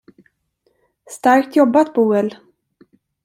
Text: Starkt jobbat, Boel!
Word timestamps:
Starkt 1.17 1.55
jobbat, 1.59 1.93
Boel! 1.97 2.31